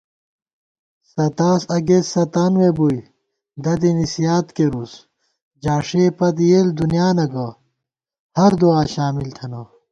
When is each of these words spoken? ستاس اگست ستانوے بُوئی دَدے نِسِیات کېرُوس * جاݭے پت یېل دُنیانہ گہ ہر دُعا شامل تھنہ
ستاس 1.13 1.61
اگست 1.77 2.09
ستانوے 2.13 2.69
بُوئی 2.77 2.99
دَدے 3.63 3.91
نِسِیات 3.97 4.47
کېرُوس 4.55 4.93
* 5.27 5.61
جاݭے 5.63 6.03
پت 6.17 6.37
یېل 6.49 6.67
دُنیانہ 6.77 7.25
گہ 7.33 7.47
ہر 8.37 8.51
دُعا 8.61 8.81
شامل 8.93 9.27
تھنہ 9.37 9.61